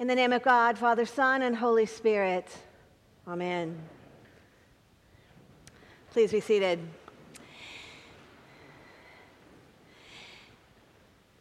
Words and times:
In 0.00 0.06
the 0.06 0.14
name 0.14 0.32
of 0.32 0.42
God, 0.42 0.78
Father, 0.78 1.04
Son, 1.04 1.42
and 1.42 1.54
Holy 1.54 1.84
Spirit. 1.84 2.48
Amen. 3.28 3.78
Please 6.10 6.32
be 6.32 6.40
seated. 6.40 6.78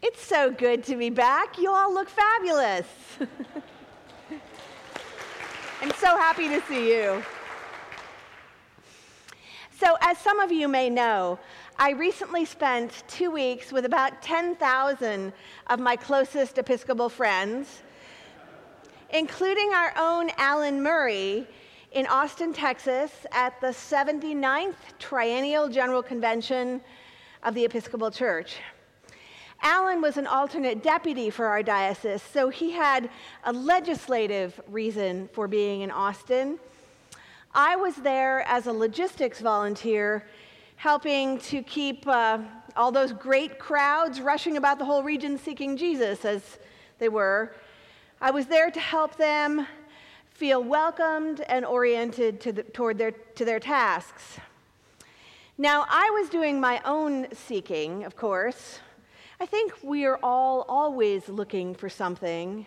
It's 0.01 0.21
so 0.21 0.51
good 0.51 0.83
to 0.83 0.97
be 0.97 1.09
back. 1.09 1.57
You 1.57 1.71
all 1.71 1.93
look 1.93 2.09
fabulous. 2.09 2.85
I'm 5.81 5.91
so 5.91 6.17
happy 6.17 6.49
to 6.49 6.61
see 6.67 6.91
you. 6.93 7.23
So, 9.79 9.95
as 10.01 10.17
some 10.17 10.41
of 10.41 10.51
you 10.51 10.67
may 10.67 10.89
know, 10.89 11.39
I 11.77 11.91
recently 11.91 12.43
spent 12.43 13.03
two 13.07 13.31
weeks 13.31 13.71
with 13.71 13.85
about 13.85 14.21
10,000 14.21 15.31
of 15.67 15.79
my 15.79 15.95
closest 15.95 16.57
Episcopal 16.57 17.07
friends, 17.07 17.83
including 19.11 19.71
our 19.73 19.93
own 19.97 20.29
Alan 20.37 20.81
Murray 20.81 21.47
in 21.91 22.05
Austin, 22.07 22.53
Texas, 22.53 23.11
at 23.31 23.59
the 23.61 23.67
79th 23.67 24.75
Triennial 24.99 25.67
General 25.67 26.03
Convention 26.03 26.81
of 27.43 27.55
the 27.55 27.65
Episcopal 27.65 28.11
Church. 28.11 28.57
Alan 29.61 29.99
was 30.01 30.17
an 30.17 30.27
alternate 30.27 30.83
deputy 30.83 31.29
for 31.29 31.45
our 31.47 31.63
diocese, 31.63 32.21
so 32.21 32.49
he 32.49 32.71
had 32.71 33.09
a 33.43 33.51
legislative 33.51 34.59
reason 34.69 35.27
for 35.33 35.47
being 35.47 35.81
in 35.81 35.91
Austin. 35.91 36.59
I 37.53 37.75
was 37.75 37.95
there 37.95 38.41
as 38.47 38.67
a 38.67 38.71
logistics 38.71 39.41
volunteer, 39.41 40.27
helping 40.75 41.39
to 41.39 41.63
keep 41.63 42.07
uh, 42.07 42.39
all 42.77 42.91
those 42.91 43.11
great 43.11 43.59
crowds 43.59 44.21
rushing 44.21 44.55
about 44.55 44.79
the 44.79 44.85
whole 44.85 45.03
region 45.03 45.37
seeking 45.37 45.75
Jesus, 45.75 46.23
as 46.23 46.59
they 46.99 47.09
were. 47.09 47.53
I 48.21 48.31
was 48.31 48.47
there 48.47 48.69
to 48.69 48.79
help 48.81 49.15
them 49.15 49.65
feel 50.29 50.61
welcomed 50.61 51.39
and 51.47 51.65
oriented 51.65 52.41
to 52.41 52.51
the, 52.51 52.63
toward 52.63 52.97
their, 52.97 53.11
to 53.11 53.45
their 53.45 53.61
tasks. 53.61 54.37
Now, 55.57 55.85
I 55.89 56.09
was 56.09 56.29
doing 56.29 56.59
my 56.59 56.81
own 56.83 57.27
seeking, 57.33 58.03
of 58.03 58.17
course. 58.17 58.79
I 59.39 59.45
think 59.45 59.73
we 59.81 60.03
are 60.03 60.19
all 60.21 60.65
always 60.67 61.29
looking 61.29 61.73
for 61.73 61.87
something, 61.87 62.65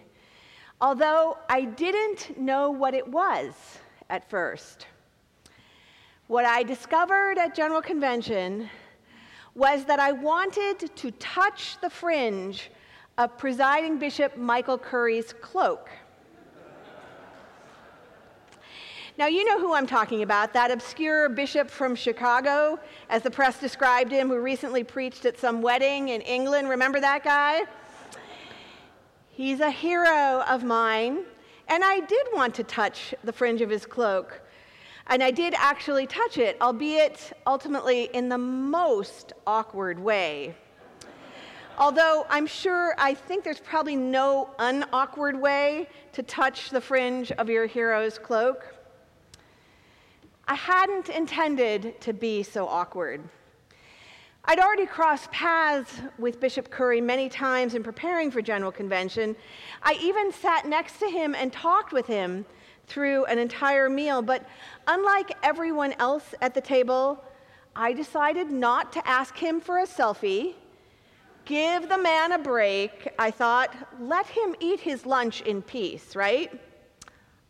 although 0.80 1.36
I 1.50 1.66
didn't 1.66 2.38
know 2.38 2.70
what 2.70 2.94
it 2.94 3.06
was 3.06 3.52
at 4.08 4.30
first. 4.30 4.86
What 6.28 6.46
I 6.46 6.62
discovered 6.62 7.36
at 7.36 7.54
General 7.54 7.82
Convention 7.82 8.70
was 9.54 9.84
that 9.84 10.00
I 10.00 10.12
wanted 10.12 10.96
to 10.96 11.10
touch 11.12 11.76
the 11.82 11.90
fringe 11.90 12.70
of 13.18 13.36
presiding 13.36 13.98
Bishop 13.98 14.36
Michael 14.36 14.78
Curry's 14.78 15.32
cloak. 15.32 15.90
Now, 19.18 19.26
you 19.26 19.44
know 19.44 19.60
who 19.60 19.74
I'm 19.74 19.86
talking 19.86 20.22
about, 20.22 20.54
that 20.54 20.70
obscure 20.70 21.28
bishop 21.28 21.70
from 21.70 21.94
Chicago, 21.94 22.78
as 23.10 23.22
the 23.22 23.30
press 23.30 23.60
described 23.60 24.10
him, 24.10 24.28
who 24.28 24.38
recently 24.40 24.82
preached 24.82 25.26
at 25.26 25.38
some 25.38 25.60
wedding 25.60 26.08
in 26.08 26.22
England. 26.22 26.70
Remember 26.70 26.98
that 26.98 27.22
guy? 27.22 27.64
He's 29.28 29.60
a 29.60 29.70
hero 29.70 30.42
of 30.48 30.64
mine. 30.64 31.24
And 31.68 31.84
I 31.84 32.00
did 32.00 32.26
want 32.32 32.54
to 32.54 32.64
touch 32.64 33.14
the 33.22 33.32
fringe 33.32 33.60
of 33.60 33.68
his 33.68 33.84
cloak. 33.84 34.40
And 35.06 35.22
I 35.22 35.30
did 35.30 35.54
actually 35.56 36.06
touch 36.06 36.38
it, 36.38 36.56
albeit 36.60 37.32
ultimately 37.46 38.04
in 38.14 38.28
the 38.28 38.38
most 38.38 39.34
awkward 39.46 39.98
way. 39.98 40.54
Although 41.82 42.26
I'm 42.30 42.46
sure, 42.46 42.94
I 42.96 43.12
think 43.12 43.42
there's 43.42 43.58
probably 43.58 43.96
no 43.96 44.50
unawkward 44.60 45.34
way 45.34 45.88
to 46.12 46.22
touch 46.22 46.70
the 46.70 46.80
fringe 46.80 47.32
of 47.32 47.50
your 47.50 47.66
hero's 47.66 48.20
cloak. 48.20 48.72
I 50.46 50.54
hadn't 50.54 51.08
intended 51.08 52.00
to 52.02 52.12
be 52.12 52.44
so 52.44 52.68
awkward. 52.68 53.28
I'd 54.44 54.60
already 54.60 54.86
crossed 54.86 55.32
paths 55.32 56.00
with 56.20 56.38
Bishop 56.38 56.70
Curry 56.70 57.00
many 57.00 57.28
times 57.28 57.74
in 57.74 57.82
preparing 57.82 58.30
for 58.30 58.40
General 58.40 58.70
Convention. 58.70 59.34
I 59.82 59.98
even 60.00 60.30
sat 60.30 60.68
next 60.68 61.00
to 61.00 61.10
him 61.10 61.34
and 61.34 61.52
talked 61.52 61.92
with 61.92 62.06
him 62.06 62.46
through 62.86 63.24
an 63.24 63.40
entire 63.40 63.90
meal. 63.90 64.22
But 64.22 64.48
unlike 64.86 65.32
everyone 65.42 65.94
else 65.98 66.32
at 66.42 66.54
the 66.54 66.60
table, 66.60 67.24
I 67.74 67.92
decided 67.92 68.52
not 68.52 68.92
to 68.92 69.08
ask 69.08 69.36
him 69.36 69.60
for 69.60 69.78
a 69.78 69.84
selfie. 69.84 70.54
Give 71.52 71.88
the 71.88 71.98
man 71.98 72.32
a 72.32 72.38
break. 72.38 73.08
I 73.18 73.30
thought, 73.30 73.74
let 74.00 74.26
him 74.26 74.54
eat 74.60 74.80
his 74.80 75.04
lunch 75.04 75.42
in 75.42 75.60
peace, 75.60 76.16
right? 76.16 76.50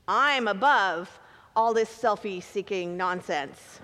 I'm 0.09 0.49
above 0.49 1.21
all 1.55 1.73
this 1.73 1.89
selfie 1.89 2.43
seeking 2.43 2.97
nonsense 2.97 3.81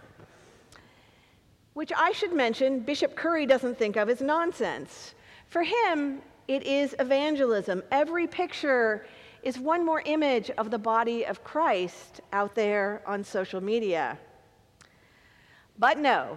which 1.79 1.93
I 1.97 2.11
should 2.11 2.33
mention 2.33 2.81
Bishop 2.81 3.15
Curry 3.15 3.47
doesn't 3.47 3.79
think 3.79 3.95
of 3.95 4.09
as 4.09 4.21
nonsense. 4.21 5.15
For 5.47 5.63
him, 5.63 6.21
it 6.49 6.65
is 6.65 6.97
evangelism. 6.99 7.85
Every 7.93 8.27
picture 8.27 9.07
is 9.45 9.61
one 9.61 9.87
more 9.87 10.03
image 10.05 10.51
of 10.59 10.73
the 10.73 10.79
body 10.79 11.25
of 11.25 11.45
Christ 11.45 12.21
out 12.33 12.57
there 12.57 13.01
on 13.07 13.23
social 13.23 13.61
media. 13.61 14.19
But 15.79 15.99
no, 15.99 16.37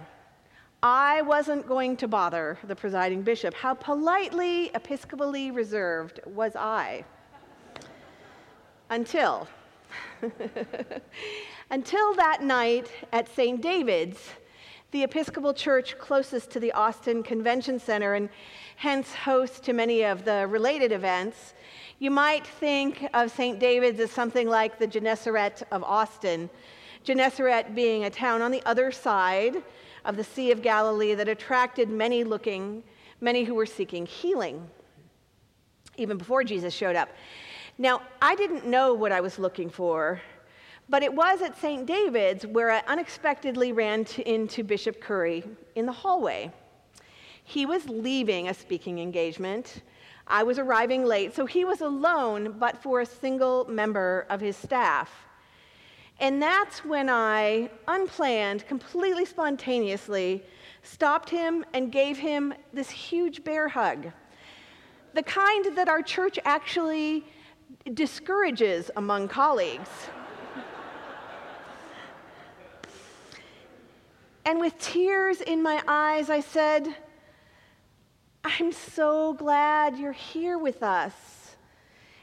I 0.82 1.22
wasn't 1.22 1.68
going 1.68 1.96
to 1.98 2.08
bother 2.08 2.58
the 2.64 2.74
presiding 2.74 3.22
bishop. 3.22 3.54
How 3.54 3.72
politely, 3.74 4.72
episcopally 4.74 5.52
reserved 5.52 6.18
was 6.26 6.56
I? 6.56 7.04
Until. 8.90 9.46
Until 11.70 12.14
that 12.14 12.42
night 12.42 12.90
at 13.12 13.32
St. 13.32 13.60
David's 13.60 14.30
the 14.90 15.04
Episcopal 15.04 15.54
Church 15.54 15.96
closest 15.98 16.50
to 16.50 16.60
the 16.60 16.72
Austin 16.72 17.22
Convention 17.22 17.78
Center 17.78 18.12
and 18.12 18.28
hence 18.76 19.14
host 19.14 19.62
to 19.64 19.72
many 19.72 20.02
of 20.02 20.26
the 20.26 20.46
related 20.48 20.92
events, 20.92 21.54
you 21.98 22.10
might 22.10 22.46
think 22.46 23.08
of 23.14 23.30
St. 23.30 23.58
David's 23.58 24.00
as 24.00 24.10
something 24.10 24.48
like 24.48 24.78
the 24.78 24.86
Gennesaret 24.86 25.62
of 25.70 25.82
Austin, 25.82 26.50
Gennesaret 27.04 27.74
being 27.74 28.04
a 28.04 28.10
town 28.10 28.42
on 28.42 28.50
the 28.50 28.62
other 28.66 28.92
side 28.92 29.62
of 30.04 30.16
the 30.16 30.24
Sea 30.24 30.50
of 30.50 30.62
Galilee 30.62 31.14
that 31.14 31.28
attracted 31.28 31.88
many 31.88 32.24
looking, 32.24 32.82
many 33.20 33.44
who 33.44 33.54
were 33.54 33.66
seeking 33.66 34.06
healing, 34.06 34.68
even 35.96 36.18
before 36.18 36.44
Jesus 36.44 36.74
showed 36.74 36.96
up. 36.96 37.08
Now, 37.78 38.02
I 38.20 38.34
didn't 38.34 38.66
know 38.66 38.94
what 38.94 39.12
I 39.12 39.20
was 39.20 39.38
looking 39.38 39.70
for 39.70 40.20
but 40.92 41.02
it 41.02 41.14
was 41.14 41.40
at 41.40 41.58
St. 41.58 41.86
David's 41.86 42.46
where 42.46 42.70
I 42.70 42.82
unexpectedly 42.86 43.72
ran 43.72 44.04
to, 44.04 44.30
into 44.30 44.62
Bishop 44.62 45.00
Curry 45.00 45.42
in 45.74 45.86
the 45.86 45.92
hallway. 45.92 46.52
He 47.44 47.66
was 47.66 47.88
leaving 47.88 48.48
a 48.48 48.54
speaking 48.54 48.98
engagement. 48.98 49.82
I 50.26 50.42
was 50.42 50.58
arriving 50.58 51.04
late, 51.04 51.34
so 51.34 51.46
he 51.46 51.64
was 51.64 51.80
alone, 51.80 52.56
but 52.58 52.82
for 52.82 53.00
a 53.00 53.06
single 53.06 53.64
member 53.70 54.26
of 54.28 54.40
his 54.40 54.54
staff. 54.54 55.10
And 56.20 56.40
that's 56.40 56.84
when 56.84 57.08
I, 57.08 57.70
unplanned, 57.88 58.66
completely 58.68 59.24
spontaneously, 59.24 60.44
stopped 60.82 61.30
him 61.30 61.64
and 61.72 61.90
gave 61.90 62.18
him 62.18 62.54
this 62.72 62.90
huge 62.90 63.42
bear 63.44 63.68
hug. 63.68 64.12
The 65.14 65.22
kind 65.22 65.76
that 65.76 65.88
our 65.88 66.02
church 66.02 66.38
actually 66.44 67.24
discourages 67.94 68.90
among 68.96 69.28
colleagues. 69.28 69.88
And 74.44 74.58
with 74.58 74.78
tears 74.78 75.40
in 75.40 75.62
my 75.62 75.82
eyes, 75.86 76.28
I 76.28 76.40
said, 76.40 76.94
I'm 78.44 78.72
so 78.72 79.34
glad 79.34 79.96
you're 79.98 80.12
here 80.12 80.58
with 80.58 80.82
us. 80.82 81.12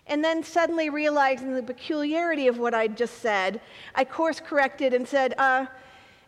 And 0.09 0.23
then 0.23 0.43
suddenly 0.43 0.89
realizing 0.89 1.53
the 1.53 1.63
peculiarity 1.63 2.47
of 2.47 2.57
what 2.57 2.73
I'd 2.73 2.97
just 2.97 3.19
said, 3.19 3.61
I 3.93 4.03
course 4.03 4.39
corrected 4.39 4.93
and 4.93 5.07
said, 5.07 5.35
uh, 5.37 5.67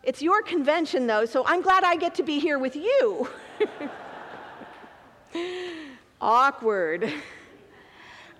It's 0.04 0.22
your 0.22 0.40
convention, 0.40 1.08
though, 1.08 1.26
so 1.26 1.44
I'm 1.44 1.60
glad 1.60 1.82
I 1.82 1.96
get 1.96 2.14
to 2.14 2.22
be 2.22 2.38
here 2.38 2.60
with 2.60 2.76
you. 2.76 3.28
Awkward. 6.20 7.12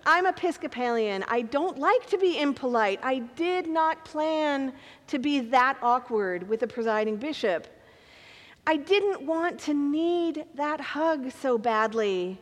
I'm 0.06 0.26
Episcopalian. 0.26 1.24
I 1.28 1.42
don't 1.42 1.78
like 1.78 2.06
to 2.06 2.18
be 2.18 2.40
impolite. 2.40 3.00
I 3.02 3.18
did 3.36 3.68
not 3.68 4.04
plan 4.04 4.72
to 5.08 5.18
be 5.18 5.40
that 5.40 5.76
awkward 5.82 6.48
with 6.48 6.60
the 6.60 6.66
presiding 6.66 7.16
bishop. 7.16 7.66
I 8.66 8.76
didn't 8.76 9.22
want 9.22 9.58
to 9.60 9.74
need 9.74 10.44
that 10.54 10.80
hug 10.80 11.32
so 11.32 11.58
badly. 11.58 12.40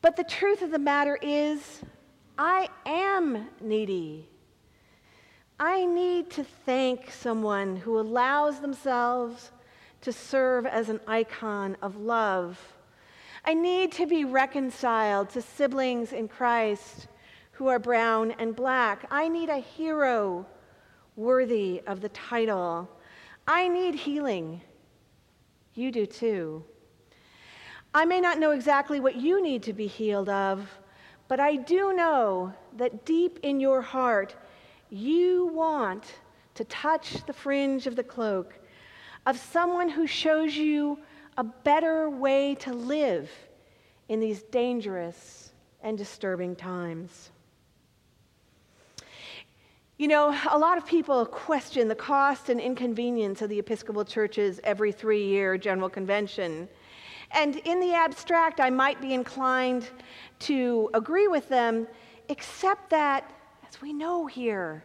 But 0.00 0.16
the 0.16 0.24
truth 0.24 0.62
of 0.62 0.70
the 0.70 0.78
matter 0.78 1.18
is, 1.20 1.82
I 2.38 2.68
am 2.86 3.48
needy. 3.60 4.28
I 5.58 5.86
need 5.86 6.30
to 6.32 6.44
thank 6.44 7.10
someone 7.10 7.76
who 7.76 7.98
allows 7.98 8.60
themselves 8.60 9.50
to 10.02 10.12
serve 10.12 10.66
as 10.66 10.88
an 10.88 11.00
icon 11.06 11.76
of 11.82 11.96
love 11.96 12.58
I 13.48 13.54
need 13.54 13.92
to 13.92 14.06
be 14.06 14.26
reconciled 14.26 15.30
to 15.30 15.40
siblings 15.40 16.12
in 16.12 16.28
Christ 16.28 17.08
who 17.52 17.68
are 17.68 17.78
brown 17.78 18.32
and 18.32 18.54
black. 18.54 19.06
I 19.10 19.28
need 19.28 19.48
a 19.48 19.56
hero 19.56 20.44
worthy 21.16 21.80
of 21.86 22.02
the 22.02 22.10
title. 22.10 22.88
I 23.46 23.68
need 23.68 23.94
healing. 23.94 24.60
You 25.72 25.90
do 25.90 26.04
too. 26.04 26.62
I 27.98 28.04
may 28.04 28.20
not 28.20 28.38
know 28.38 28.52
exactly 28.52 29.00
what 29.00 29.16
you 29.16 29.42
need 29.42 29.64
to 29.64 29.72
be 29.72 29.88
healed 29.88 30.28
of, 30.28 30.70
but 31.26 31.40
I 31.40 31.56
do 31.56 31.92
know 31.92 32.52
that 32.76 33.04
deep 33.04 33.40
in 33.42 33.58
your 33.58 33.82
heart, 33.82 34.36
you 34.88 35.46
want 35.46 36.04
to 36.54 36.64
touch 36.66 37.26
the 37.26 37.32
fringe 37.32 37.88
of 37.88 37.96
the 37.96 38.04
cloak 38.04 38.54
of 39.26 39.36
someone 39.36 39.88
who 39.88 40.06
shows 40.06 40.54
you 40.54 41.00
a 41.38 41.42
better 41.42 42.08
way 42.08 42.54
to 42.60 42.72
live 42.72 43.28
in 44.08 44.20
these 44.20 44.44
dangerous 44.44 45.50
and 45.82 45.98
disturbing 45.98 46.54
times. 46.54 47.32
You 49.96 50.06
know, 50.06 50.38
a 50.48 50.56
lot 50.56 50.78
of 50.78 50.86
people 50.86 51.26
question 51.26 51.88
the 51.88 51.96
cost 51.96 52.48
and 52.48 52.60
inconvenience 52.60 53.42
of 53.42 53.50
the 53.50 53.58
Episcopal 53.58 54.04
Church's 54.04 54.60
every 54.62 54.92
three 54.92 55.26
year 55.26 55.58
General 55.58 55.90
Convention. 55.90 56.68
And 57.30 57.56
in 57.56 57.80
the 57.80 57.94
abstract, 57.94 58.60
I 58.60 58.70
might 58.70 59.00
be 59.00 59.12
inclined 59.12 59.88
to 60.40 60.90
agree 60.94 61.28
with 61.28 61.48
them, 61.48 61.86
except 62.28 62.90
that, 62.90 63.32
as 63.68 63.80
we 63.80 63.92
know 63.92 64.26
here, 64.26 64.84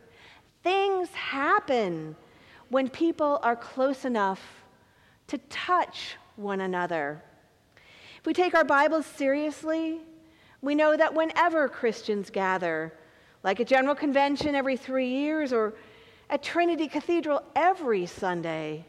things 0.61 1.09
happen 1.09 2.15
when 2.69 2.89
people 2.89 3.39
are 3.43 3.55
close 3.55 4.05
enough 4.05 4.41
to 5.27 5.37
touch 5.49 6.15
one 6.35 6.61
another. 6.61 7.21
If 8.19 8.25
we 8.25 8.33
take 8.33 8.55
our 8.55 8.63
Bibles 8.63 9.05
seriously, 9.05 9.99
we 10.61 10.75
know 10.75 10.95
that 10.95 11.13
whenever 11.13 11.67
Christians 11.67 12.29
gather, 12.29 12.93
like 13.43 13.59
a 13.59 13.65
general 13.65 13.95
convention 13.95 14.55
every 14.55 14.77
three 14.77 15.09
years 15.09 15.51
or 15.51 15.73
at 16.29 16.41
Trinity 16.41 16.87
Cathedral 16.87 17.43
every 17.55 18.05
Sunday, 18.05 18.85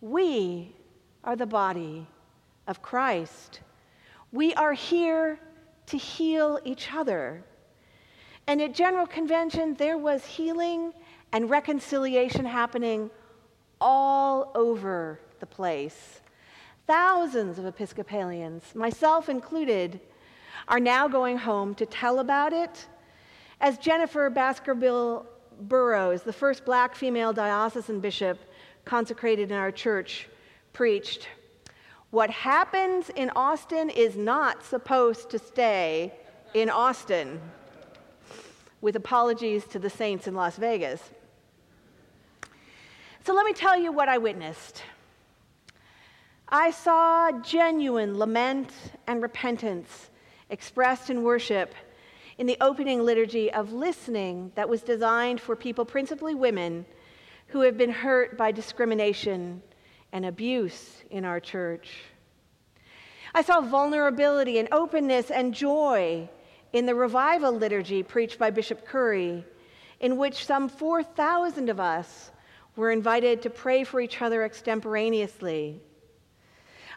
we 0.00 0.74
are 1.24 1.36
the 1.36 1.46
body 1.46 2.06
of 2.70 2.80
Christ. 2.80 3.60
We 4.32 4.54
are 4.54 4.72
here 4.72 5.40
to 5.86 5.98
heal 5.98 6.60
each 6.64 6.94
other. 6.94 7.42
And 8.46 8.62
at 8.62 8.74
General 8.74 9.06
Convention, 9.06 9.74
there 9.74 9.98
was 9.98 10.24
healing 10.24 10.92
and 11.32 11.50
reconciliation 11.50 12.44
happening 12.44 13.10
all 13.80 14.52
over 14.54 15.20
the 15.40 15.46
place. 15.46 16.20
Thousands 16.86 17.58
of 17.58 17.66
Episcopalians, 17.66 18.74
myself 18.74 19.28
included, 19.28 20.00
are 20.68 20.80
now 20.80 21.08
going 21.08 21.38
home 21.38 21.74
to 21.74 21.86
tell 21.86 22.20
about 22.20 22.52
it 22.52 22.86
as 23.60 23.78
Jennifer 23.78 24.30
Baskerville 24.30 25.26
Burrows, 25.62 26.22
the 26.22 26.32
first 26.32 26.64
black 26.64 26.94
female 26.94 27.32
diocesan 27.32 27.98
bishop 28.00 28.38
consecrated 28.84 29.50
in 29.50 29.56
our 29.56 29.72
church, 29.72 30.28
preached, 30.72 31.28
What 32.10 32.30
happens 32.30 33.08
in 33.10 33.30
Austin 33.36 33.88
is 33.88 34.16
not 34.16 34.64
supposed 34.64 35.30
to 35.30 35.38
stay 35.38 36.12
in 36.54 36.68
Austin, 36.68 37.40
with 38.80 38.96
apologies 38.96 39.64
to 39.66 39.78
the 39.78 39.90
saints 39.90 40.26
in 40.26 40.34
Las 40.34 40.56
Vegas. 40.56 41.10
So 43.24 43.32
let 43.32 43.46
me 43.46 43.52
tell 43.52 43.78
you 43.78 43.92
what 43.92 44.08
I 44.08 44.18
witnessed. 44.18 44.82
I 46.48 46.72
saw 46.72 47.30
genuine 47.42 48.18
lament 48.18 48.72
and 49.06 49.22
repentance 49.22 50.10
expressed 50.48 51.10
in 51.10 51.22
worship 51.22 51.74
in 52.38 52.46
the 52.48 52.56
opening 52.60 53.04
liturgy 53.04 53.52
of 53.52 53.72
listening 53.72 54.50
that 54.56 54.68
was 54.68 54.82
designed 54.82 55.40
for 55.40 55.54
people, 55.54 55.84
principally 55.84 56.34
women, 56.34 56.86
who 57.48 57.60
have 57.60 57.78
been 57.78 57.90
hurt 57.90 58.36
by 58.36 58.50
discrimination 58.50 59.62
and 60.12 60.26
abuse 60.26 61.02
in 61.10 61.24
our 61.24 61.40
church. 61.40 62.02
I 63.34 63.42
saw 63.42 63.60
vulnerability 63.60 64.58
and 64.58 64.68
openness 64.72 65.30
and 65.30 65.54
joy 65.54 66.28
in 66.72 66.86
the 66.86 66.94
revival 66.94 67.52
liturgy 67.52 68.02
preached 68.02 68.38
by 68.38 68.50
Bishop 68.50 68.86
Curry, 68.86 69.44
in 70.00 70.16
which 70.16 70.46
some 70.46 70.68
4,000 70.68 71.68
of 71.68 71.78
us 71.78 72.30
were 72.76 72.90
invited 72.90 73.42
to 73.42 73.50
pray 73.50 73.84
for 73.84 74.00
each 74.00 74.20
other 74.22 74.42
extemporaneously. 74.42 75.80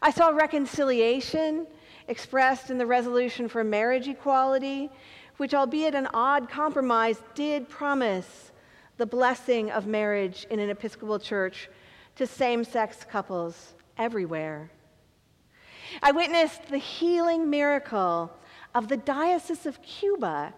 I 0.01 0.11
saw 0.11 0.29
reconciliation 0.29 1.67
expressed 2.07 2.69
in 2.69 2.77
the 2.77 2.85
resolution 2.85 3.47
for 3.47 3.63
marriage 3.63 4.07
equality, 4.07 4.89
which, 5.37 5.53
albeit 5.53 5.95
an 5.95 6.07
odd 6.13 6.49
compromise, 6.49 7.21
did 7.35 7.69
promise 7.69 8.51
the 8.97 9.05
blessing 9.05 9.71
of 9.71 9.87
marriage 9.87 10.45
in 10.49 10.59
an 10.59 10.69
Episcopal 10.69 11.19
church 11.19 11.69
to 12.15 12.27
same 12.27 12.63
sex 12.63 13.05
couples 13.09 13.73
everywhere. 13.97 14.69
I 16.01 16.11
witnessed 16.11 16.67
the 16.67 16.77
healing 16.77 17.49
miracle 17.49 18.31
of 18.73 18.87
the 18.87 18.97
Diocese 18.97 19.65
of 19.65 19.81
Cuba 19.81 20.53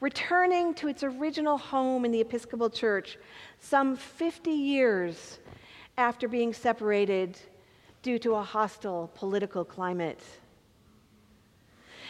returning 0.00 0.74
to 0.74 0.88
its 0.88 1.02
original 1.02 1.58
home 1.58 2.04
in 2.04 2.12
the 2.12 2.20
Episcopal 2.20 2.70
Church 2.70 3.18
some 3.58 3.96
50 3.96 4.50
years 4.50 5.38
after 5.96 6.28
being 6.28 6.54
separated 6.54 7.38
due 8.02 8.18
to 8.20 8.34
a 8.34 8.42
hostile 8.42 9.10
political 9.14 9.64
climate. 9.64 10.22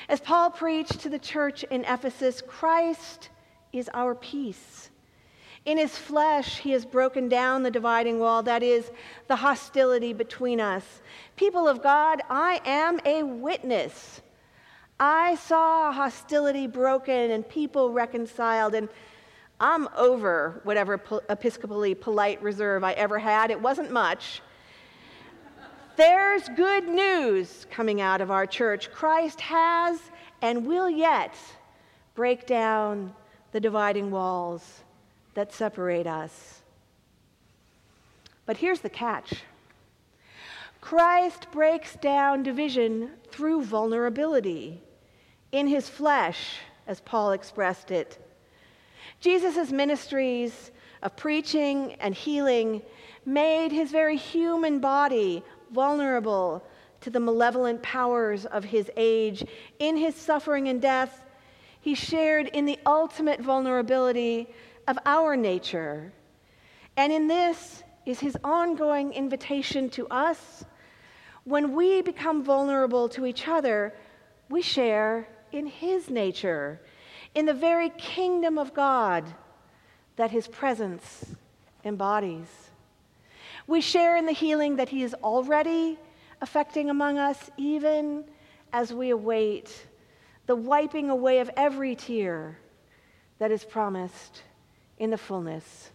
As 0.08 0.20
Paul 0.20 0.50
preached 0.50 1.00
to 1.00 1.08
the 1.08 1.18
church 1.18 1.64
in 1.64 1.84
Ephesus, 1.84 2.42
Christ 2.46 3.30
is 3.72 3.90
our 3.94 4.14
peace. 4.14 4.90
In 5.68 5.76
his 5.76 5.98
flesh, 5.98 6.56
he 6.56 6.70
has 6.70 6.86
broken 6.86 7.28
down 7.28 7.62
the 7.62 7.70
dividing 7.70 8.18
wall, 8.18 8.42
that 8.44 8.62
is, 8.62 8.90
the 9.26 9.36
hostility 9.36 10.14
between 10.14 10.62
us. 10.62 11.02
People 11.36 11.68
of 11.68 11.82
God, 11.82 12.22
I 12.30 12.62
am 12.64 12.98
a 13.04 13.22
witness. 13.22 14.22
I 14.98 15.34
saw 15.34 15.92
hostility 15.92 16.66
broken 16.66 17.32
and 17.32 17.46
people 17.46 17.92
reconciled, 17.92 18.74
and 18.74 18.88
I'm 19.60 19.90
over 19.94 20.62
whatever 20.64 21.02
episcopally 21.28 21.94
polite 21.94 22.42
reserve 22.42 22.82
I 22.82 22.94
ever 22.94 23.18
had. 23.18 23.50
It 23.50 23.60
wasn't 23.60 23.90
much. 23.90 24.40
There's 25.96 26.48
good 26.56 26.88
news 26.88 27.66
coming 27.70 28.00
out 28.00 28.22
of 28.22 28.30
our 28.30 28.46
church. 28.46 28.90
Christ 28.90 29.42
has 29.42 30.00
and 30.40 30.64
will 30.64 30.88
yet 30.88 31.36
break 32.14 32.46
down 32.46 33.12
the 33.52 33.60
dividing 33.60 34.10
walls 34.10 34.84
that 35.38 35.52
separate 35.52 36.08
us. 36.08 36.62
But 38.44 38.56
here's 38.56 38.80
the 38.80 38.90
catch 38.90 39.44
Christ 40.80 41.46
breaks 41.52 41.94
down 41.94 42.42
division 42.42 43.10
through 43.30 43.62
vulnerability 43.62 44.82
in 45.52 45.68
his 45.68 45.88
flesh, 45.88 46.58
as 46.88 46.98
Paul 47.02 47.30
expressed 47.30 47.92
it. 47.92 48.18
Jesus' 49.20 49.70
ministries 49.70 50.72
of 51.04 51.14
preaching 51.14 51.92
and 52.00 52.16
healing 52.16 52.82
made 53.24 53.70
his 53.70 53.92
very 53.92 54.16
human 54.16 54.80
body 54.80 55.44
vulnerable 55.70 56.64
to 57.02 57.10
the 57.10 57.20
malevolent 57.20 57.80
powers 57.80 58.44
of 58.44 58.64
his 58.64 58.90
age. 58.96 59.46
In 59.78 59.96
his 59.96 60.16
suffering 60.16 60.66
and 60.66 60.82
death, 60.82 61.22
he 61.80 61.94
shared 61.94 62.48
in 62.48 62.64
the 62.64 62.80
ultimate 62.84 63.40
vulnerability 63.40 64.48
of 64.88 64.98
our 65.06 65.36
nature. 65.36 66.12
And 66.96 67.12
in 67.12 67.28
this 67.28 67.84
is 68.04 68.18
his 68.18 68.36
ongoing 68.42 69.12
invitation 69.12 69.88
to 69.90 70.08
us. 70.08 70.64
When 71.44 71.76
we 71.76 72.02
become 72.02 72.42
vulnerable 72.42 73.08
to 73.10 73.24
each 73.24 73.46
other, 73.46 73.94
we 74.48 74.62
share 74.62 75.28
in 75.52 75.66
his 75.66 76.10
nature, 76.10 76.80
in 77.36 77.46
the 77.46 77.54
very 77.54 77.90
kingdom 77.90 78.58
of 78.58 78.74
God 78.74 79.24
that 80.16 80.32
his 80.32 80.48
presence 80.48 81.24
embodies. 81.84 82.48
We 83.68 83.82
share 83.82 84.16
in 84.16 84.24
the 84.24 84.32
healing 84.32 84.76
that 84.76 84.88
He 84.88 85.02
is 85.02 85.14
already 85.22 85.98
affecting 86.40 86.88
among 86.88 87.18
us, 87.18 87.50
even 87.58 88.24
as 88.72 88.94
we 88.94 89.10
await 89.10 89.86
the 90.46 90.56
wiping 90.56 91.10
away 91.10 91.40
of 91.40 91.50
every 91.56 91.94
tear 91.94 92.58
that 93.38 93.50
is 93.50 93.64
promised 93.64 94.42
in 94.98 95.10
the 95.10 95.18
fullness 95.18 95.90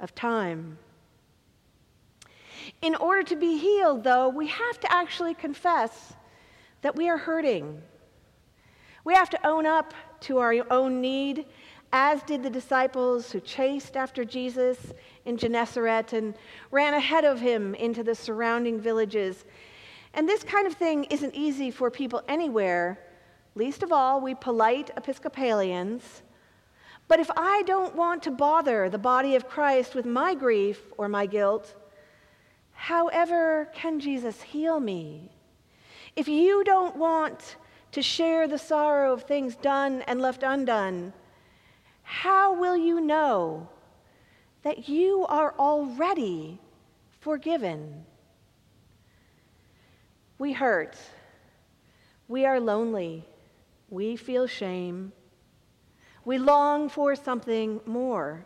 of 0.00 0.14
time. 0.14 0.78
In 2.82 2.94
order 2.94 3.22
to 3.22 3.36
be 3.36 3.58
healed, 3.58 4.04
though, 4.04 4.28
we 4.28 4.46
have 4.48 4.80
to 4.80 4.92
actually 4.92 5.34
confess 5.34 6.14
that 6.82 6.96
we 6.96 7.08
are 7.08 7.18
hurting. 7.18 7.80
We 9.04 9.14
have 9.14 9.30
to 9.30 9.46
own 9.46 9.66
up 9.66 9.94
to 10.20 10.38
our 10.38 10.54
own 10.70 11.00
need 11.00 11.46
as 11.92 12.22
did 12.22 12.42
the 12.42 12.50
disciples 12.50 13.32
who 13.32 13.40
chased 13.40 13.96
after 13.96 14.24
Jesus 14.24 14.92
in 15.24 15.36
Gennesaret 15.36 16.12
and 16.12 16.34
ran 16.70 16.94
ahead 16.94 17.24
of 17.24 17.40
him 17.40 17.74
into 17.74 18.04
the 18.04 18.14
surrounding 18.14 18.80
villages. 18.80 19.44
And 20.14 20.28
this 20.28 20.44
kind 20.44 20.66
of 20.66 20.74
thing 20.74 21.04
isn't 21.04 21.34
easy 21.34 21.70
for 21.70 21.90
people 21.90 22.22
anywhere, 22.28 22.98
least 23.54 23.82
of 23.82 23.92
all, 23.92 24.20
we 24.20 24.34
polite 24.34 24.90
Episcopalians 24.96 26.22
But 27.10 27.18
if 27.18 27.30
I 27.36 27.64
don't 27.66 27.96
want 27.96 28.22
to 28.22 28.30
bother 28.30 28.88
the 28.88 28.96
body 28.96 29.34
of 29.34 29.48
Christ 29.48 29.96
with 29.96 30.06
my 30.06 30.32
grief 30.32 30.80
or 30.96 31.08
my 31.08 31.26
guilt, 31.26 31.74
however 32.70 33.68
can 33.74 33.98
Jesus 33.98 34.40
heal 34.40 34.78
me? 34.78 35.32
If 36.14 36.28
you 36.28 36.62
don't 36.62 36.94
want 36.94 37.56
to 37.90 38.00
share 38.00 38.46
the 38.46 38.58
sorrow 38.58 39.12
of 39.12 39.24
things 39.24 39.56
done 39.56 40.02
and 40.02 40.20
left 40.20 40.44
undone, 40.44 41.12
how 42.04 42.54
will 42.54 42.76
you 42.76 43.00
know 43.00 43.68
that 44.62 44.88
you 44.88 45.26
are 45.28 45.52
already 45.58 46.60
forgiven? 47.18 48.06
We 50.38 50.52
hurt. 50.52 50.96
We 52.28 52.46
are 52.46 52.60
lonely. 52.60 53.26
We 53.88 54.14
feel 54.14 54.46
shame. 54.46 55.12
We 56.30 56.38
long 56.38 56.88
for 56.88 57.16
something 57.16 57.80
more. 57.86 58.44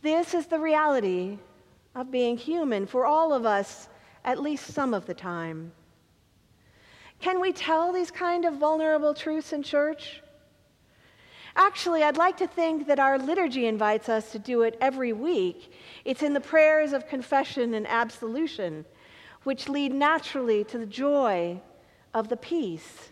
This 0.00 0.32
is 0.32 0.46
the 0.46 0.60
reality 0.60 1.38
of 1.96 2.12
being 2.12 2.36
human 2.36 2.86
for 2.86 3.04
all 3.04 3.34
of 3.34 3.44
us, 3.44 3.88
at 4.24 4.40
least 4.40 4.66
some 4.68 4.94
of 4.94 5.04
the 5.04 5.12
time. 5.12 5.72
Can 7.18 7.40
we 7.40 7.52
tell 7.52 7.92
these 7.92 8.12
kind 8.12 8.44
of 8.44 8.58
vulnerable 8.58 9.12
truths 9.12 9.52
in 9.52 9.64
church? 9.64 10.22
Actually, 11.56 12.04
I'd 12.04 12.16
like 12.16 12.36
to 12.36 12.46
think 12.46 12.86
that 12.86 13.00
our 13.00 13.18
liturgy 13.18 13.66
invites 13.66 14.08
us 14.08 14.30
to 14.30 14.38
do 14.38 14.62
it 14.62 14.78
every 14.80 15.12
week. 15.12 15.72
It's 16.04 16.22
in 16.22 16.32
the 16.32 16.40
prayers 16.40 16.92
of 16.92 17.08
confession 17.08 17.74
and 17.74 17.88
absolution, 17.88 18.84
which 19.42 19.68
lead 19.68 19.92
naturally 19.92 20.62
to 20.62 20.78
the 20.78 20.86
joy 20.86 21.60
of 22.14 22.28
the 22.28 22.36
peace. 22.36 23.11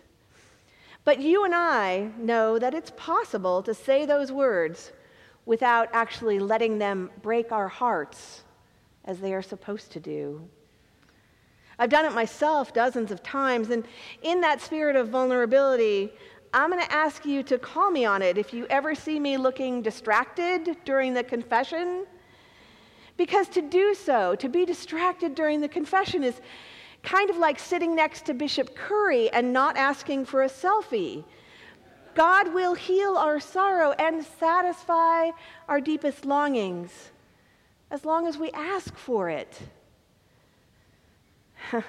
But 1.03 1.19
you 1.19 1.45
and 1.45 1.55
I 1.55 2.11
know 2.17 2.59
that 2.59 2.73
it's 2.73 2.91
possible 2.95 3.63
to 3.63 3.73
say 3.73 4.05
those 4.05 4.31
words 4.31 4.91
without 5.45 5.89
actually 5.93 6.39
letting 6.39 6.77
them 6.77 7.09
break 7.21 7.51
our 7.51 7.67
hearts 7.67 8.43
as 9.05 9.19
they 9.19 9.33
are 9.33 9.41
supposed 9.41 9.91
to 9.93 9.99
do. 9.99 10.47
I've 11.79 11.89
done 11.89 12.05
it 12.05 12.13
myself 12.13 12.73
dozens 12.73 13.09
of 13.09 13.23
times, 13.23 13.71
and 13.71 13.83
in 14.21 14.41
that 14.41 14.61
spirit 14.61 14.95
of 14.95 15.09
vulnerability, 15.09 16.13
I'm 16.53 16.69
going 16.69 16.83
to 16.83 16.93
ask 16.93 17.25
you 17.25 17.41
to 17.43 17.57
call 17.57 17.89
me 17.89 18.05
on 18.05 18.21
it 18.21 18.37
if 18.37 18.53
you 18.53 18.67
ever 18.69 18.93
see 18.93 19.19
me 19.19 19.37
looking 19.37 19.81
distracted 19.81 20.77
during 20.85 21.15
the 21.15 21.23
confession. 21.23 22.05
Because 23.17 23.47
to 23.49 23.61
do 23.63 23.95
so, 23.95 24.35
to 24.35 24.49
be 24.49 24.65
distracted 24.65 25.33
during 25.33 25.61
the 25.61 25.67
confession, 25.67 26.23
is 26.23 26.41
kind 27.03 27.29
of 27.29 27.37
like 27.37 27.59
sitting 27.59 27.95
next 27.95 28.25
to 28.25 28.33
Bishop 28.33 28.75
Curry 28.75 29.29
and 29.31 29.51
not 29.51 29.77
asking 29.77 30.25
for 30.25 30.43
a 30.43 30.49
selfie. 30.49 31.23
God 32.13 32.53
will 32.53 32.73
heal 32.73 33.15
our 33.15 33.39
sorrow 33.39 33.91
and 33.93 34.23
satisfy 34.23 35.31
our 35.69 35.79
deepest 35.79 36.25
longings 36.25 37.11
as 37.89 38.05
long 38.05 38.27
as 38.27 38.37
we 38.37 38.51
ask 38.51 38.95
for 38.95 39.29
it. 39.29 39.59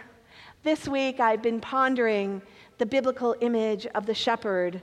this 0.63 0.89
week 0.89 1.21
I've 1.21 1.43
been 1.43 1.61
pondering 1.61 2.43
the 2.79 2.87
biblical 2.87 3.37
image 3.41 3.87
of 3.95 4.07
the 4.07 4.15
shepherd 4.15 4.83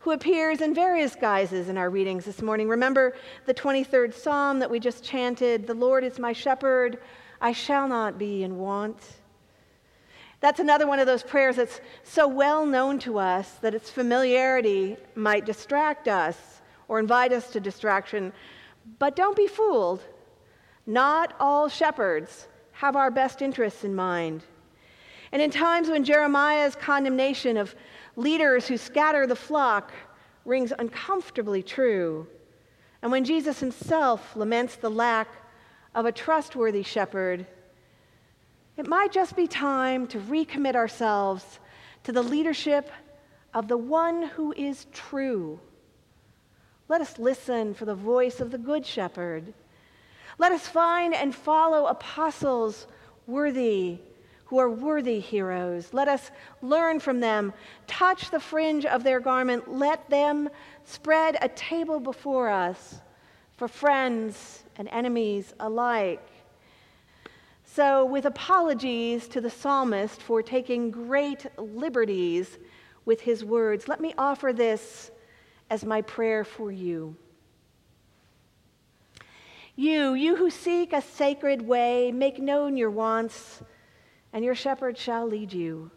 who 0.00 0.12
appears 0.12 0.62
in 0.62 0.74
various 0.74 1.14
guises 1.14 1.68
in 1.68 1.76
our 1.76 1.90
readings 1.90 2.24
this 2.24 2.40
morning. 2.40 2.68
Remember 2.68 3.14
the 3.44 3.52
23rd 3.52 4.14
Psalm 4.14 4.58
that 4.58 4.70
we 4.70 4.80
just 4.80 5.04
chanted 5.04 5.66
The 5.66 5.74
Lord 5.74 6.04
is 6.04 6.18
my 6.18 6.32
shepherd, 6.32 6.98
I 7.40 7.52
shall 7.52 7.86
not 7.86 8.18
be 8.18 8.42
in 8.42 8.58
want. 8.58 9.19
That's 10.40 10.60
another 10.60 10.86
one 10.86 10.98
of 10.98 11.06
those 11.06 11.22
prayers 11.22 11.56
that's 11.56 11.80
so 12.02 12.26
well 12.26 12.64
known 12.64 12.98
to 13.00 13.18
us 13.18 13.50
that 13.60 13.74
its 13.74 13.90
familiarity 13.90 14.96
might 15.14 15.44
distract 15.44 16.08
us 16.08 16.62
or 16.88 16.98
invite 16.98 17.32
us 17.32 17.50
to 17.50 17.60
distraction. 17.60 18.32
But 18.98 19.16
don't 19.16 19.36
be 19.36 19.46
fooled. 19.46 20.02
Not 20.86 21.34
all 21.38 21.68
shepherds 21.68 22.48
have 22.72 22.96
our 22.96 23.10
best 23.10 23.42
interests 23.42 23.84
in 23.84 23.94
mind. 23.94 24.42
And 25.32 25.42
in 25.42 25.50
times 25.50 25.88
when 25.88 26.04
Jeremiah's 26.04 26.74
condemnation 26.74 27.56
of 27.56 27.74
leaders 28.16 28.66
who 28.66 28.76
scatter 28.76 29.26
the 29.26 29.36
flock 29.36 29.92
rings 30.44 30.72
uncomfortably 30.78 31.62
true, 31.62 32.26
and 33.02 33.12
when 33.12 33.24
Jesus 33.24 33.60
himself 33.60 34.34
laments 34.34 34.76
the 34.76 34.90
lack 34.90 35.28
of 35.94 36.06
a 36.06 36.12
trustworthy 36.12 36.82
shepherd, 36.82 37.46
it 38.80 38.88
might 38.88 39.12
just 39.12 39.36
be 39.36 39.46
time 39.46 40.06
to 40.06 40.18
recommit 40.18 40.74
ourselves 40.74 41.60
to 42.02 42.12
the 42.12 42.22
leadership 42.22 42.90
of 43.52 43.68
the 43.68 43.76
one 43.76 44.22
who 44.22 44.54
is 44.56 44.86
true. 44.90 45.60
Let 46.88 47.02
us 47.02 47.18
listen 47.18 47.74
for 47.74 47.84
the 47.84 47.94
voice 47.94 48.40
of 48.40 48.50
the 48.50 48.56
Good 48.56 48.86
Shepherd. 48.86 49.52
Let 50.38 50.52
us 50.52 50.66
find 50.66 51.12
and 51.12 51.34
follow 51.34 51.88
apostles 51.88 52.86
worthy, 53.26 53.98
who 54.46 54.56
are 54.58 54.70
worthy 54.70 55.20
heroes. 55.20 55.92
Let 55.92 56.08
us 56.08 56.30
learn 56.62 57.00
from 57.00 57.20
them, 57.20 57.52
touch 57.86 58.30
the 58.30 58.40
fringe 58.40 58.86
of 58.86 59.04
their 59.04 59.20
garment, 59.20 59.70
let 59.70 60.08
them 60.08 60.48
spread 60.86 61.36
a 61.42 61.50
table 61.50 62.00
before 62.00 62.48
us 62.48 62.98
for 63.58 63.68
friends 63.68 64.64
and 64.76 64.88
enemies 64.88 65.52
alike. 65.60 66.29
So, 67.72 68.04
with 68.04 68.24
apologies 68.24 69.28
to 69.28 69.40
the 69.40 69.48
psalmist 69.48 70.20
for 70.20 70.42
taking 70.42 70.90
great 70.90 71.46
liberties 71.56 72.58
with 73.04 73.20
his 73.20 73.44
words, 73.44 73.86
let 73.86 74.00
me 74.00 74.12
offer 74.18 74.52
this 74.52 75.12
as 75.70 75.84
my 75.84 76.02
prayer 76.02 76.42
for 76.42 76.72
you. 76.72 77.14
You, 79.76 80.14
you 80.14 80.34
who 80.34 80.50
seek 80.50 80.92
a 80.92 81.00
sacred 81.00 81.62
way, 81.62 82.10
make 82.10 82.40
known 82.40 82.76
your 82.76 82.90
wants, 82.90 83.62
and 84.32 84.44
your 84.44 84.56
shepherd 84.56 84.98
shall 84.98 85.28
lead 85.28 85.52
you 85.52 85.92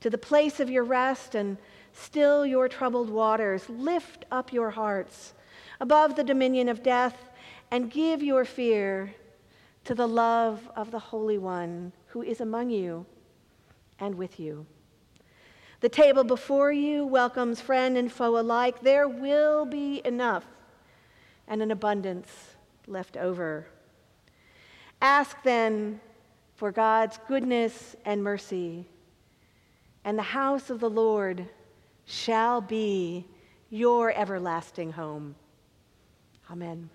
to 0.00 0.10
the 0.10 0.18
place 0.18 0.60
of 0.60 0.68
your 0.68 0.84
rest 0.84 1.34
and 1.34 1.56
still 1.94 2.44
your 2.44 2.68
troubled 2.68 3.08
waters. 3.08 3.70
Lift 3.70 4.26
up 4.30 4.52
your 4.52 4.68
hearts 4.68 5.32
above 5.80 6.14
the 6.14 6.24
dominion 6.24 6.68
of 6.68 6.82
death 6.82 7.30
and 7.70 7.90
give 7.90 8.22
your 8.22 8.44
fear 8.44 9.14
to 9.86 9.94
the 9.94 10.06
love 10.06 10.68
of 10.74 10.90
the 10.90 10.98
Holy 10.98 11.38
One 11.38 11.92
who 12.08 12.20
is 12.20 12.40
among 12.40 12.70
you 12.70 13.06
and 14.00 14.16
with 14.16 14.40
you. 14.40 14.66
The 15.80 15.88
table 15.88 16.24
before 16.24 16.72
you 16.72 17.06
welcomes 17.06 17.60
friend 17.60 17.96
and 17.96 18.10
foe 18.10 18.36
alike. 18.36 18.80
There 18.80 19.08
will 19.08 19.64
be 19.64 20.02
enough 20.04 20.44
and 21.46 21.62
an 21.62 21.70
abundance 21.70 22.56
left 22.88 23.16
over. 23.16 23.68
Ask 25.00 25.36
then 25.44 26.00
for 26.56 26.72
God's 26.72 27.20
goodness 27.28 27.94
and 28.04 28.24
mercy, 28.24 28.86
and 30.04 30.18
the 30.18 30.22
house 30.22 30.68
of 30.68 30.80
the 30.80 30.90
Lord 30.90 31.46
shall 32.06 32.60
be 32.60 33.24
your 33.70 34.12
everlasting 34.12 34.90
home. 34.90 35.36
Amen. 36.50 36.90